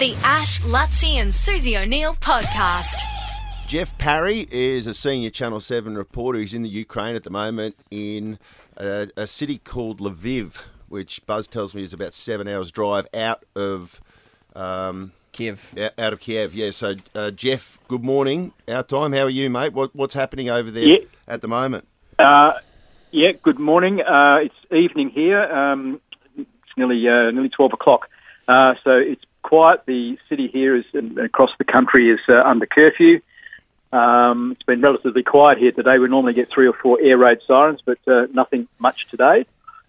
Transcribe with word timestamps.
The 0.00 0.14
Ash, 0.24 0.60
Luttsy 0.62 1.16
and 1.20 1.32
Susie 1.34 1.76
O'Neill 1.76 2.14
podcast. 2.14 2.94
Geof 3.68 3.96
Parry 3.98 4.48
is 4.50 4.86
a 4.86 4.94
senior 4.94 5.28
Channel 5.30 5.60
7 5.60 5.96
reporter. 5.96 6.38
He's 6.38 6.54
in 6.54 6.62
the 6.62 6.68
Ukraine 6.70 7.14
at 7.14 7.22
the 7.22 7.30
moment 7.30 7.76
in 7.90 8.38
a, 8.78 9.08
a 9.16 9.26
city 9.26 9.58
called 9.58 10.00
Lviv, 10.00 10.56
which 10.88 11.24
Buzz 11.26 11.46
tells 11.46 11.74
me 11.74 11.82
is 11.82 11.92
about 11.92 12.14
seven 12.14 12.48
hours' 12.48 12.70
drive 12.70 13.06
out 13.12 13.44
of 13.54 14.00
um, 14.56 15.12
Kiev. 15.32 15.74
out 15.98 16.12
of 16.14 16.20
Kiev. 16.20 16.54
Yeah. 16.54 16.70
So, 16.70 16.92
uh, 17.14 17.30
Geof, 17.30 17.76
good 17.86 18.02
morning. 18.02 18.52
Our 18.68 18.82
time. 18.82 19.12
How 19.12 19.24
are 19.24 19.30
you, 19.30 19.50
mate? 19.50 19.74
What, 19.74 19.94
what's 19.94 20.14
happening 20.14 20.48
over 20.48 20.70
there 20.70 20.84
Yeah. 20.84 20.96
at 21.28 21.42
the 21.42 21.48
moment? 21.48 21.86
Uh, 22.18 22.52
yeah, 23.10 23.32
good 23.42 23.58
morning. 23.58 24.00
Uh, 24.00 24.36
it's 24.44 24.54
evening 24.72 25.10
here. 25.10 25.42
Um, 25.42 26.00
it's 26.38 26.48
nearly 26.78 27.06
uh, 27.06 27.30
nearly 27.32 27.48
twelve 27.50 27.72
o'clock. 27.74 28.08
Uh, 28.48 28.74
so 28.82 28.92
it's 28.92 29.22
quiet. 29.42 29.82
The 29.86 30.18
city 30.28 30.48
here 30.48 30.76
is 30.76 30.84
and 30.92 31.18
across 31.18 31.50
the 31.58 31.64
country 31.64 32.10
is 32.10 32.20
uh, 32.28 32.42
under 32.44 32.66
curfew. 32.66 33.20
Um, 33.92 34.52
it's 34.52 34.62
been 34.62 34.80
relatively 34.80 35.22
quiet 35.22 35.58
here 35.58 35.72
today. 35.72 35.98
We 35.98 36.08
normally 36.08 36.34
get 36.34 36.48
three 36.52 36.68
or 36.68 36.74
four 36.74 36.98
air 37.02 37.18
raid 37.18 37.38
sirens, 37.46 37.80
but 37.84 37.98
uh, 38.06 38.26
nothing 38.32 38.68
much 38.78 39.08
today. 39.10 39.46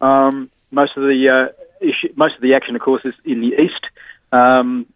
Um, 0.00 0.50
most 0.70 0.96
of 0.96 1.04
the 1.04 1.28
uh, 1.28 1.64
issue, 1.80 2.12
most 2.16 2.34
of 2.34 2.42
the 2.42 2.54
action, 2.54 2.74
of 2.74 2.82
course, 2.82 3.02
is 3.04 3.14
in 3.24 3.40
the 3.40 3.62
east. 3.62 3.84
Um, 4.32 4.86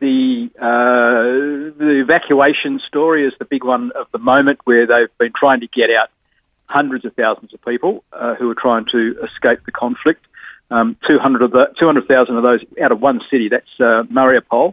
the 0.00 0.50
uh, 0.58 1.78
the 1.78 2.00
evacuation 2.02 2.80
story 2.88 3.26
is 3.26 3.32
the 3.38 3.44
big 3.44 3.62
one 3.62 3.92
of 3.92 4.08
the 4.10 4.18
moment, 4.18 4.58
where 4.64 4.86
they've 4.86 5.16
been 5.18 5.32
trying 5.38 5.60
to 5.60 5.68
get 5.68 5.90
out 5.90 6.08
hundreds 6.68 7.04
of 7.04 7.14
thousands 7.14 7.54
of 7.54 7.62
people 7.64 8.02
uh, 8.12 8.34
who 8.34 8.50
are 8.50 8.56
trying 8.56 8.86
to 8.90 9.14
escape 9.22 9.64
the 9.64 9.72
conflict. 9.72 10.24
Um, 10.72 10.96
200 11.06 11.42
of 11.42 11.50
the 11.50 11.66
200,000 11.78 12.36
of 12.36 12.42
those 12.42 12.60
out 12.82 12.92
of 12.92 13.00
one 13.00 13.20
city. 13.30 13.48
That's 13.50 13.66
uh, 13.78 14.04
Mariupol, 14.10 14.72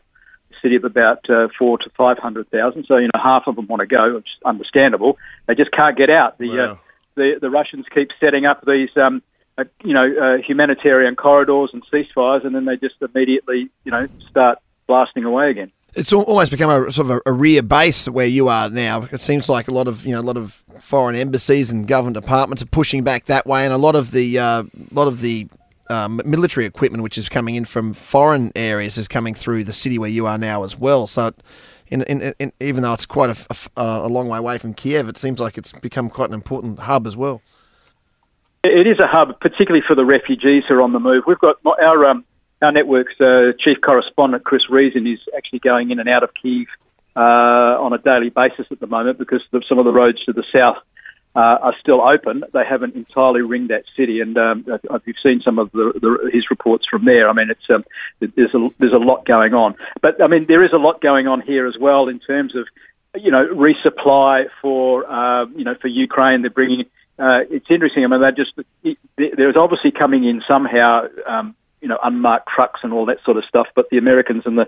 a 0.52 0.56
city 0.62 0.78
of 0.78 0.86
about 0.86 1.30
uh, 1.30 1.50
four 1.58 1.78
to 1.80 1.90
500,000. 1.98 2.86
So 2.88 2.98
you 2.98 3.10
know 3.14 3.20
half 3.22 3.44
of 3.48 3.58
them 3.58 3.68
want 3.68 3.82
to 3.82 3.88
go, 3.88 4.16
which 4.16 4.26
is 4.26 4.44
understandable. 4.46 5.18
They 5.48 5.56
just 5.56 5.72
can't 5.72 5.98
get 5.98 6.10
out. 6.10 6.38
The 6.38 6.60
uh, 6.60 6.76
the 7.16 7.40
the 7.42 7.50
Russians 7.50 7.86
keep 7.94 8.10
setting 8.20 8.46
up 8.46 8.64
these. 8.66 8.90
Um, 8.96 9.22
uh, 9.58 9.66
you 9.84 9.94
know, 9.94 10.06
uh, 10.06 10.42
humanitarian 10.42 11.18
corridors 11.18 11.72
and 11.74 11.84
ceasefires, 11.92 12.46
and 12.46 12.56
then 12.56 12.64
they 12.64 12.78
just 12.78 12.96
immediately, 13.02 13.70
you 13.84 13.92
know, 13.92 14.08
start 14.30 14.60
blasting 14.88 15.26
away 15.26 15.50
again. 15.50 15.70
It's 15.96 16.14
almost 16.14 16.52
become 16.52 16.70
a 16.70 16.92
sort 16.94 17.10
of 17.10 17.22
a, 17.26 17.30
a 17.32 17.34
rear 17.34 17.62
base 17.62 18.08
where 18.08 18.26
you 18.26 18.48
are 18.48 18.70
now. 18.70 19.02
It 19.12 19.22
seems 19.22 19.50
like 19.50 19.68
a 19.68 19.74
lot 19.74 19.90
of 19.90 20.06
you 20.06 20.14
know 20.14 20.22
a 20.22 20.24
lot 20.24 20.38
of 20.38 20.64
foreign 20.80 21.16
embassies 21.16 21.72
and 21.72 21.88
government 21.88 22.16
departments 22.16 22.64
are 22.64 22.68
pushing 22.68 23.04
back 23.04 23.26
that 23.26 23.46
way, 23.46 23.66
and 23.66 23.74
a 23.74 23.78
lot 23.78 23.96
of 23.96 24.12
the 24.12 24.40
uh, 24.40 24.64
lot 24.92 25.08
of 25.08 25.20
the 25.20 25.50
um, 25.90 26.22
military 26.26 26.66
equipment 26.66 27.04
which 27.04 27.18
is 27.18 27.30
coming 27.30 27.56
in 27.56 27.66
from 27.66 27.94
foreign 27.94 28.52
areas 28.56 28.98
is 28.98 29.08
coming 29.08 29.34
through 29.34 29.64
the 29.64 29.74
city 29.74 29.98
where 29.98 30.10
you 30.10 30.26
are 30.26 30.38
now 30.38 30.64
as 30.64 30.78
well. 30.78 31.08
So, 31.08 31.34
in, 31.88 32.04
in, 32.04 32.34
in, 32.40 32.54
even 32.60 32.84
though 32.84 32.94
it's 32.94 33.06
quite 33.06 33.30
a, 33.30 33.46
a 33.50 33.82
uh, 33.82 34.06
a 34.06 34.08
long 34.08 34.28
way 34.28 34.38
away 34.38 34.58
from 34.58 34.74
Kiev, 34.74 35.08
it 35.08 35.18
seems 35.18 35.40
like 35.40 35.58
it's 35.58 35.72
become 35.72 36.10
quite 36.10 36.30
an 36.30 36.36
important 36.36 36.80
hub 36.80 37.08
as 37.08 37.18
well. 37.18 37.42
It 38.64 38.88
is 38.88 39.00
a 39.00 39.08
hub, 39.08 39.40
particularly 39.40 39.84
for 39.88 39.96
the 39.96 40.06
refugees 40.06 40.64
who 40.68 40.76
are 40.76 40.82
on 40.82 40.94
the 40.94 41.00
move. 41.00 41.24
We've 41.26 41.40
got 41.40 41.58
our 41.66 42.06
um, 42.06 42.26
our 42.62 42.72
network's 42.72 43.20
uh, 43.20 43.54
chief 43.60 43.78
correspondent 43.82 44.44
Chris 44.44 44.70
Reason 44.70 45.08
is 45.08 45.20
actually 45.36 45.60
going 45.60 45.92
in 45.92 46.00
and 46.00 46.10
out 46.10 46.24
of 46.24 46.30
Kiev 46.42 46.68
uh, 47.16 47.20
on 47.20 47.94
a 47.94 47.98
daily 47.98 48.30
basis 48.30 48.68
at 48.70 48.80
the 48.80 48.88
moment 48.88 49.18
because 49.18 49.42
the, 49.52 49.64
some 49.68 49.80
of 49.80 49.86
the 49.86 49.92
roads 49.92 50.24
to 50.26 50.34
the 50.34 50.44
south 50.56 50.78
uh, 51.40 51.58
are 51.62 51.76
still 51.80 52.02
open. 52.02 52.44
They 52.52 52.66
haven't 52.70 52.96
entirely 52.96 53.42
ringed 53.42 53.70
that 53.70 53.86
city, 53.96 54.20
and 54.20 54.38
um, 54.38 54.66
you've 55.06 55.16
seen 55.24 55.42
some 55.44 55.58
of 55.58 55.72
the, 55.72 55.94
the, 55.96 56.30
his 56.34 56.50
reports 56.50 56.86
from 56.90 57.06
there, 57.06 57.30
I 57.30 57.34
mean, 57.34 57.50
it's 57.50 57.70
um, 57.70 57.86
there's 58.20 58.54
a 58.54 58.68
there's 58.78 58.94
a 58.94 58.98
lot 58.98 59.26
going 59.26 59.54
on. 59.54 59.76
But 60.02 60.22
I 60.22 60.28
mean, 60.28 60.46
there 60.48 60.66
is 60.66 60.74
a 60.74 60.78
lot 60.78 61.02
going 61.02 61.28
on 61.28 61.40
here 61.40 61.66
as 61.66 61.76
well 61.80 62.10
in 62.10 62.20
terms 62.20 62.56
of 62.58 62.68
you 63.16 63.32
know 63.32 63.48
resupply 63.48 64.48
for 64.62 65.10
uh, 65.10 65.46
you 65.56 65.64
know 65.64 65.76
for 65.82 65.88
Ukraine. 65.88 66.42
They're 66.42 66.52
bringing. 66.52 66.82
Uh, 67.18 67.48
it's 67.50 67.68
interesting. 67.70 68.04
I 68.04 68.08
mean, 68.08 68.20
they're 68.20 68.32
just 68.32 68.54
it, 68.84 68.98
there's 69.16 69.56
obviously 69.56 69.92
coming 69.92 70.26
in 70.26 70.42
somehow. 70.46 71.08
Um, 71.26 71.56
you 71.82 71.88
know, 71.88 71.98
unmarked 72.04 72.50
trucks 72.54 72.82
and 72.84 72.92
all 72.92 73.06
that 73.06 73.20
sort 73.24 73.38
of 73.38 73.46
stuff. 73.46 73.68
But 73.74 73.90
the 73.90 73.98
Americans 73.98 74.44
and 74.46 74.58
the 74.58 74.68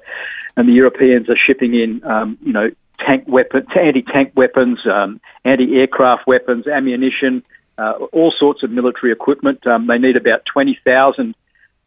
and 0.56 0.70
the 0.70 0.72
Europeans 0.72 1.30
are 1.30 1.36
shipping 1.36 1.74
in, 1.74 2.02
um, 2.06 2.38
you 2.42 2.54
know, 2.54 2.70
tank 3.06 3.26
weapon, 3.28 3.66
anti-tank 3.76 4.34
weapons, 4.36 4.80
um, 4.86 5.20
anti-aircraft 5.46 6.28
weapons, 6.28 6.68
ammunition, 6.68 7.44
uh, 7.78 7.94
all 8.12 8.34
sorts 8.38 8.64
of 8.64 8.72
military 8.72 9.12
equipment. 9.12 9.66
Um, 9.66 9.88
they 9.88 9.98
need 9.98 10.18
about 10.18 10.46
twenty 10.46 10.78
thousand, 10.84 11.36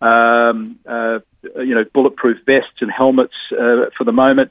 um, 0.01 0.79
uh, 0.87 1.21
you 1.57 1.75
know, 1.75 1.85
bulletproof 1.93 2.39
vests 2.47 2.81
and 2.81 2.91
helmets 2.91 3.35
uh, 3.53 3.91
for 3.97 4.05
the 4.05 4.13
moment. 4.13 4.51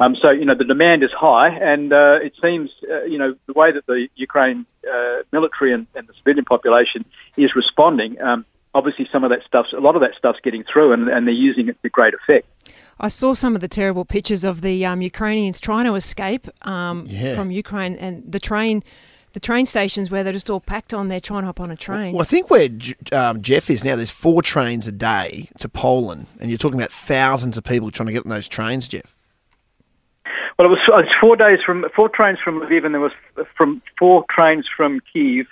Um, 0.00 0.16
so 0.20 0.30
you 0.30 0.44
know 0.44 0.56
the 0.56 0.64
demand 0.64 1.04
is 1.04 1.10
high, 1.12 1.48
and 1.48 1.92
uh, 1.92 2.18
it 2.20 2.34
seems 2.42 2.70
uh, 2.90 3.04
you 3.04 3.18
know 3.18 3.36
the 3.46 3.52
way 3.52 3.72
that 3.72 3.86
the 3.86 4.08
Ukraine 4.16 4.66
uh, 4.92 5.22
military 5.32 5.72
and, 5.72 5.86
and 5.94 6.06
the 6.08 6.14
civilian 6.14 6.44
population 6.44 7.04
is 7.36 7.54
responding. 7.54 8.20
Um, 8.20 8.44
obviously, 8.74 9.08
some 9.12 9.22
of 9.22 9.30
that 9.30 9.44
stuff, 9.46 9.66
a 9.72 9.80
lot 9.80 9.94
of 9.94 10.02
that 10.02 10.14
stuff's 10.18 10.40
getting 10.42 10.64
through, 10.64 10.92
and, 10.92 11.08
and 11.08 11.26
they're 11.26 11.34
using 11.34 11.68
it 11.68 11.80
to 11.82 11.88
great 11.88 12.14
effect. 12.14 12.46
I 13.00 13.08
saw 13.08 13.34
some 13.34 13.54
of 13.54 13.60
the 13.60 13.68
terrible 13.68 14.04
pictures 14.04 14.44
of 14.44 14.60
the 14.60 14.84
um, 14.86 15.02
Ukrainians 15.02 15.60
trying 15.60 15.84
to 15.84 15.94
escape 15.94 16.48
um, 16.66 17.04
Yeah. 17.08 17.34
from 17.34 17.50
Ukraine 17.50 17.96
and 17.96 18.22
the 18.30 18.38
train, 18.38 18.82
the 19.32 19.40
train 19.40 19.66
stations 19.66 20.10
where 20.10 20.22
they're 20.22 20.32
just 20.32 20.48
all 20.50 20.60
packed 20.60 20.94
on 20.94 21.08
there 21.08 21.20
trying 21.20 21.42
to 21.42 21.46
hop 21.46 21.60
on 21.60 21.70
a 21.70 21.76
train. 21.76 22.12
Well, 22.14 22.22
I 22.22 22.24
think 22.24 22.50
where 22.50 22.64
um, 23.12 23.42
Geof 23.42 23.68
is 23.70 23.84
now, 23.84 23.96
there's 23.96 24.10
four 24.10 24.42
trains 24.42 24.86
a 24.86 24.92
day 24.92 25.48
to 25.58 25.68
Poland, 25.68 26.26
and 26.40 26.50
you're 26.50 26.58
talking 26.58 26.78
about 26.78 26.92
thousands 26.92 27.58
of 27.58 27.64
people 27.64 27.90
trying 27.90 28.06
to 28.06 28.12
get 28.12 28.24
on 28.24 28.30
those 28.30 28.48
trains, 28.48 28.88
Geof. 28.88 29.02
Well, 30.58 30.66
it 30.68 30.70
was, 30.70 30.78
it 30.86 30.92
was 30.92 31.08
four 31.20 31.34
days 31.34 31.58
from 31.66 31.84
four 31.96 32.08
trains 32.08 32.38
from 32.42 32.60
Lviv, 32.60 32.84
and 32.84 32.94
there 32.94 33.00
was 33.00 33.12
from 33.56 33.82
four 33.98 34.24
trains 34.30 34.68
from 34.76 35.00
Kiev, 35.12 35.46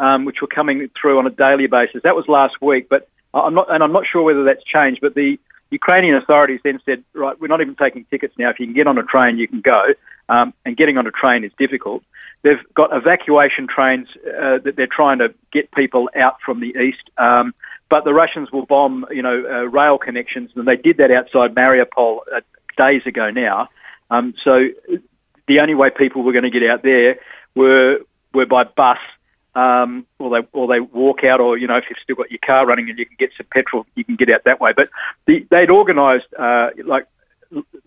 um, 0.00 0.24
which 0.24 0.40
were 0.40 0.46
coming 0.48 0.88
through 0.98 1.18
on 1.18 1.26
a 1.26 1.30
daily 1.30 1.66
basis. 1.66 2.00
That 2.04 2.16
was 2.16 2.24
last 2.26 2.54
week, 2.62 2.88
but 2.88 3.06
I'm 3.34 3.52
not, 3.52 3.70
and 3.70 3.82
I'm 3.82 3.92
not 3.92 4.04
sure 4.10 4.22
whether 4.22 4.44
that's 4.44 4.64
changed. 4.64 5.00
But 5.02 5.14
the 5.14 5.38
Ukrainian 5.70 6.14
authorities 6.14 6.60
then 6.62 6.80
said, 6.84 7.02
right, 7.14 7.38
we're 7.40 7.48
not 7.48 7.60
even 7.60 7.74
taking 7.74 8.04
tickets 8.04 8.34
now. 8.38 8.50
If 8.50 8.60
you 8.60 8.66
can 8.66 8.74
get 8.74 8.86
on 8.86 8.98
a 8.98 9.02
train, 9.02 9.38
you 9.38 9.48
can 9.48 9.60
go. 9.60 9.82
Um, 10.28 10.52
and 10.64 10.76
getting 10.76 10.98
on 10.98 11.06
a 11.06 11.10
train 11.10 11.44
is 11.44 11.52
difficult. 11.58 12.02
They've 12.42 12.62
got 12.74 12.90
evacuation 12.94 13.66
trains 13.68 14.08
uh, 14.26 14.58
that 14.64 14.74
they're 14.76 14.88
trying 14.88 15.18
to 15.18 15.34
get 15.52 15.70
people 15.72 16.08
out 16.16 16.36
from 16.44 16.60
the 16.60 16.68
east. 16.78 17.10
Um, 17.18 17.54
but 17.88 18.04
the 18.04 18.12
Russians 18.12 18.50
will 18.50 18.66
bomb, 18.66 19.06
you 19.10 19.22
know, 19.22 19.44
uh, 19.48 19.68
rail 19.68 19.98
connections, 19.98 20.50
and 20.56 20.66
they 20.66 20.76
did 20.76 20.96
that 20.98 21.10
outside 21.10 21.54
Mariupol 21.54 22.18
uh, 22.34 22.40
days 22.76 23.02
ago 23.06 23.30
now. 23.30 23.68
Um, 24.10 24.34
so 24.44 24.68
the 25.46 25.60
only 25.60 25.74
way 25.74 25.90
people 25.96 26.22
were 26.22 26.32
going 26.32 26.44
to 26.44 26.50
get 26.50 26.68
out 26.68 26.82
there 26.82 27.16
were 27.54 27.98
were 28.34 28.46
by 28.46 28.64
bus, 28.64 28.98
um, 29.56 30.06
or 30.18 30.30
they 30.30 30.46
or 30.52 30.68
they 30.68 30.80
walk 30.80 31.24
out, 31.24 31.40
or 31.40 31.56
you 31.56 31.66
know, 31.66 31.76
if 31.76 31.84
you've 31.88 31.98
still 32.02 32.14
got 32.14 32.30
your 32.30 32.38
car 32.44 32.66
running 32.66 32.90
and 32.90 32.98
you 32.98 33.06
can 33.06 33.16
get 33.18 33.30
some 33.36 33.46
petrol, 33.50 33.86
you 33.94 34.04
can 34.04 34.14
get 34.14 34.30
out 34.30 34.44
that 34.44 34.60
way. 34.60 34.72
But 34.76 34.90
the, 35.26 35.46
they'd 35.50 35.70
organised 35.70 36.26
uh, 36.38 36.68
like 36.84 37.06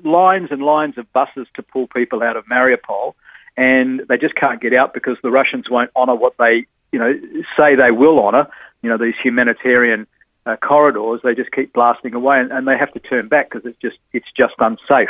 lines 0.03 0.47
and 0.52 0.63
lines 0.63 0.97
of 0.97 1.12
buses 1.13 1.47
to 1.53 1.62
pull 1.62 1.88
people 1.88 2.24
out 2.24 2.35
of 2.35 2.46
Mariupol, 2.46 3.13
and 3.56 4.02
they 4.09 4.18
just 4.18 4.34
can't 4.35 4.59
get 4.59 4.74
out 4.74 4.96
because 4.96 5.18
the 5.22 5.30
Russians 5.30 5.69
won't 5.69 5.91
honour 5.96 6.16
what 6.16 6.34
they 6.40 6.66
you 6.91 6.97
know 6.97 7.13
say 7.57 7.75
they 7.75 7.91
will 7.91 8.19
honour. 8.19 8.47
You 8.81 8.90
know, 8.90 8.97
these 8.97 9.16
humanitarian 9.22 10.07
uh, 10.47 10.56
corridors, 10.56 11.19
they 11.24 11.36
just 11.36 11.51
keep 11.51 11.74
blasting 11.74 12.16
away, 12.16 12.40
and, 12.40 12.51
and 12.51 12.68
they 12.68 12.78
have 12.78 12.91
to 12.94 13.00
turn 13.00 13.28
back 13.28 13.51
because 13.51 13.69
it's 13.69 13.80
just 13.80 13.97
it's 14.12 14.31
just 14.36 14.56
unsafe. 14.57 15.09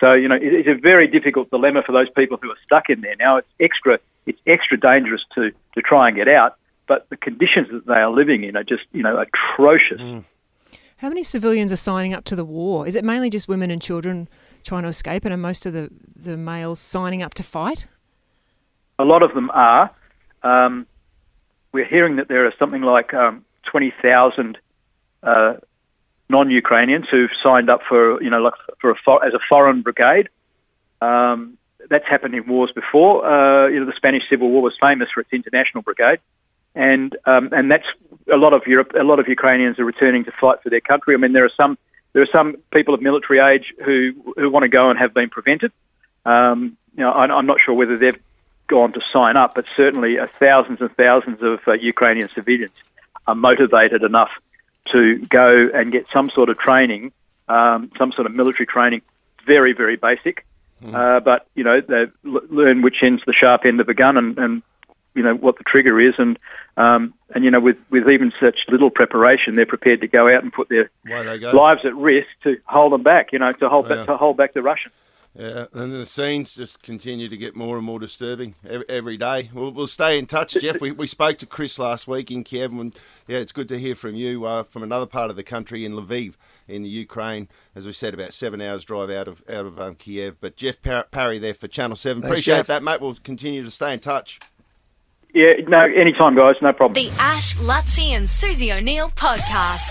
So 0.00 0.12
you 0.12 0.28
know, 0.28 0.36
it, 0.36 0.42
it's 0.42 0.68
a 0.68 0.80
very 0.80 1.08
difficult 1.08 1.50
dilemma 1.50 1.82
for 1.84 1.92
those 1.92 2.10
people 2.10 2.38
who 2.40 2.50
are 2.50 2.58
stuck 2.64 2.90
in 2.90 3.00
there. 3.00 3.16
Now 3.18 3.38
it's 3.38 3.48
extra 3.60 3.98
it's 4.26 4.40
extra 4.46 4.78
dangerous 4.78 5.22
to 5.34 5.50
to 5.74 5.82
try 5.82 6.08
and 6.08 6.16
get 6.16 6.28
out, 6.28 6.56
but 6.86 7.08
the 7.08 7.16
conditions 7.16 7.68
that 7.72 7.86
they 7.86 7.94
are 7.94 8.10
living 8.10 8.44
in 8.44 8.56
are 8.56 8.64
just 8.64 8.84
you 8.92 9.02
know 9.02 9.18
atrocious. 9.18 10.00
How 10.98 11.08
many 11.08 11.22
civilians 11.22 11.72
are 11.72 11.76
signing 11.76 12.14
up 12.14 12.24
to 12.24 12.36
the 12.36 12.44
war? 12.44 12.86
Is 12.86 12.96
it 12.96 13.04
mainly 13.04 13.28
just 13.28 13.48
women 13.48 13.70
and 13.70 13.82
children 13.82 14.28
trying 14.64 14.82
to 14.82 14.88
escape, 14.88 15.24
and 15.26 15.34
are 15.34 15.36
most 15.36 15.66
of 15.66 15.74
the, 15.74 15.90
the 16.14 16.38
males 16.38 16.80
signing 16.80 17.22
up 17.22 17.34
to 17.34 17.42
fight? 17.42 17.86
A 18.98 19.04
lot 19.04 19.22
of 19.22 19.34
them 19.34 19.50
are. 19.50 19.90
Um, 20.42 20.86
we're 21.72 21.84
hearing 21.84 22.16
that 22.16 22.28
there 22.28 22.46
are 22.46 22.54
something 22.58 22.80
like 22.80 23.12
um, 23.12 23.44
twenty 23.70 23.92
thousand 24.00 24.56
uh, 25.22 25.54
non-Ukrainians 26.28 27.06
who've 27.10 27.30
signed 27.42 27.70
up 27.70 27.80
for 27.88 28.22
you 28.22 28.30
know 28.30 28.40
like 28.40 28.54
for 28.80 28.90
a 28.90 28.94
for, 29.04 29.24
as 29.24 29.34
a 29.34 29.40
foreign 29.48 29.82
brigade. 29.82 30.28
Um, 31.00 31.58
that's 31.88 32.06
happened 32.08 32.34
in 32.34 32.46
wars 32.48 32.72
before. 32.74 33.24
Uh, 33.24 33.68
you 33.68 33.78
know, 33.78 33.86
the 33.86 33.92
Spanish 33.96 34.22
Civil 34.28 34.50
War 34.50 34.62
was 34.62 34.74
famous 34.80 35.08
for 35.12 35.20
its 35.20 35.32
international 35.32 35.82
brigade, 35.82 36.18
and 36.74 37.16
um, 37.26 37.50
and 37.52 37.70
that's 37.70 37.86
a 38.32 38.36
lot 38.36 38.52
of 38.52 38.62
Europe. 38.66 38.92
A 38.98 39.04
lot 39.04 39.20
of 39.20 39.28
Ukrainians 39.28 39.78
are 39.78 39.84
returning 39.84 40.24
to 40.24 40.32
fight 40.40 40.62
for 40.62 40.70
their 40.70 40.80
country. 40.80 41.14
I 41.14 41.18
mean, 41.18 41.32
there 41.32 41.44
are 41.44 41.56
some 41.60 41.78
there 42.12 42.22
are 42.22 42.32
some 42.34 42.56
people 42.72 42.94
of 42.94 43.02
military 43.02 43.40
age 43.40 43.72
who 43.84 44.12
who 44.36 44.50
want 44.50 44.64
to 44.64 44.68
go 44.68 44.90
and 44.90 44.98
have 44.98 45.14
been 45.14 45.28
prevented. 45.28 45.72
Um, 46.24 46.76
you 46.96 47.04
know, 47.04 47.12
I, 47.12 47.26
I'm 47.26 47.46
not 47.46 47.58
sure 47.64 47.74
whether 47.74 47.96
they've 47.96 48.20
gone 48.68 48.92
to 48.92 49.00
sign 49.12 49.36
up, 49.36 49.54
but 49.54 49.66
certainly 49.76 50.18
uh, 50.18 50.26
thousands 50.26 50.80
and 50.80 50.90
thousands 50.96 51.40
of 51.42 51.60
uh, 51.68 51.72
Ukrainian 51.72 52.28
civilians 52.34 52.74
are 53.26 53.34
motivated 53.34 54.02
enough 54.02 54.30
to 54.92 55.18
go 55.28 55.68
and 55.74 55.92
get 55.92 56.06
some 56.12 56.30
sort 56.30 56.48
of 56.48 56.58
training 56.58 57.12
um, 57.48 57.90
some 57.96 58.10
sort 58.12 58.26
of 58.26 58.34
military 58.34 58.66
training. 58.66 59.02
Very, 59.46 59.72
very 59.72 59.94
basic. 59.96 60.44
Uh, 60.84 61.20
but 61.20 61.46
you 61.54 61.64
know 61.64 61.80
they 61.80 62.04
l- 62.26 62.40
learn 62.50 62.82
which 62.82 62.96
end's 63.02 63.22
the 63.26 63.32
sharp 63.32 63.62
end 63.64 63.80
of 63.80 63.88
a 63.88 63.94
gun 63.94 64.16
and, 64.18 64.36
and 64.36 64.62
you 65.14 65.22
know 65.22 65.34
what 65.34 65.56
the 65.56 65.64
trigger 65.64 65.98
is 65.98 66.12
and 66.18 66.38
um, 66.76 67.14
and 67.34 67.44
you 67.44 67.50
know 67.50 67.60
with 67.60 67.78
with 67.88 68.06
even 68.10 68.30
such 68.38 68.58
little 68.68 68.90
preparation 68.90 69.54
they're 69.54 69.64
prepared 69.64 70.02
to 70.02 70.06
go 70.06 70.28
out 70.28 70.42
and 70.42 70.52
put 70.52 70.68
their 70.68 70.90
Away 71.08 71.24
they 71.24 71.38
go. 71.38 71.52
lives 71.52 71.80
at 71.86 71.96
risk 71.96 72.28
to 72.42 72.58
hold 72.66 72.92
them 72.92 73.02
back 73.02 73.32
you 73.32 73.38
know 73.38 73.52
to 73.54 73.68
hold 73.70 73.88
Yeah. 73.88 73.96
back, 73.96 74.06
to 74.08 74.16
hold 74.18 74.36
back 74.36 74.52
the 74.52 74.62
Russians. 74.62 74.92
Yeah, 75.38 75.66
and 75.74 75.92
the 75.92 76.06
scenes 76.06 76.54
just 76.54 76.82
continue 76.82 77.28
to 77.28 77.36
get 77.36 77.54
more 77.54 77.76
and 77.76 77.84
more 77.84 77.98
disturbing 77.98 78.54
every, 78.66 78.88
every 78.88 79.16
day. 79.18 79.50
We'll, 79.52 79.70
we'll 79.70 79.86
stay 79.86 80.18
in 80.18 80.24
touch, 80.24 80.54
Geof. 80.60 80.80
We, 80.80 80.92
we 80.92 81.06
spoke 81.06 81.36
to 81.38 81.46
Chris 81.46 81.78
last 81.78 82.08
week 82.08 82.30
in 82.30 82.42
Kiev, 82.42 82.72
and 82.72 82.96
yeah, 83.26 83.38
it's 83.38 83.52
good 83.52 83.68
to 83.68 83.78
hear 83.78 83.94
from 83.94 84.14
you 84.14 84.46
uh, 84.46 84.62
from 84.62 84.82
another 84.82 85.04
part 85.04 85.28
of 85.28 85.36
the 85.36 85.42
country 85.42 85.84
in 85.84 85.92
Lviv, 85.92 86.34
in 86.66 86.82
the 86.82 86.88
Ukraine. 86.88 87.48
As 87.74 87.84
we 87.84 87.92
said, 87.92 88.14
about 88.14 88.32
seven 88.32 88.62
hours 88.62 88.82
drive 88.84 89.10
out 89.10 89.28
of 89.28 89.42
out 89.50 89.66
of 89.66 89.78
um, 89.78 89.96
Kiev. 89.96 90.36
But 90.40 90.56
Geof 90.56 90.80
Par- 90.80 91.06
Parry 91.10 91.38
there 91.38 91.54
for 91.54 91.68
Channel 91.68 91.96
Seven. 91.96 92.22
Thanks, 92.22 92.32
Appreciate 92.32 92.62
Geof. 92.62 92.66
that, 92.66 92.82
mate. 92.82 93.02
We'll 93.02 93.16
continue 93.22 93.62
to 93.62 93.70
stay 93.70 93.92
in 93.92 94.00
touch. 94.00 94.38
Yeah, 95.34 95.52
no, 95.68 95.80
anytime, 95.84 96.34
guys, 96.34 96.54
no 96.62 96.72
problem. 96.72 96.94
The 96.94 97.10
Ash, 97.20 97.54
Luttsy, 97.56 98.12
and 98.16 98.30
Susie 98.30 98.72
O'Neill 98.72 99.10
podcast. 99.10 99.90